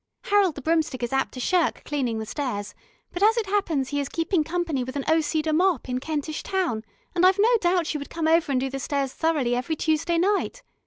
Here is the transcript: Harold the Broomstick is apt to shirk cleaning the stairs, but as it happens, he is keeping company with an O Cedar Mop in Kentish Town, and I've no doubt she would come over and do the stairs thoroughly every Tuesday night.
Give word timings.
Harold 0.23 0.55
the 0.55 0.63
Broomstick 0.63 1.03
is 1.03 1.13
apt 1.13 1.31
to 1.35 1.39
shirk 1.39 1.83
cleaning 1.85 2.17
the 2.17 2.25
stairs, 2.25 2.73
but 3.13 3.21
as 3.21 3.37
it 3.37 3.45
happens, 3.45 3.89
he 3.89 3.99
is 3.99 4.09
keeping 4.09 4.43
company 4.43 4.83
with 4.83 4.95
an 4.95 5.05
O 5.07 5.21
Cedar 5.21 5.53
Mop 5.53 5.87
in 5.87 5.99
Kentish 5.99 6.41
Town, 6.41 6.83
and 7.13 7.23
I've 7.23 7.37
no 7.37 7.55
doubt 7.61 7.85
she 7.85 7.99
would 7.99 8.09
come 8.09 8.27
over 8.27 8.51
and 8.51 8.59
do 8.59 8.71
the 8.71 8.79
stairs 8.79 9.13
thoroughly 9.13 9.53
every 9.55 9.75
Tuesday 9.75 10.17
night. 10.17 10.63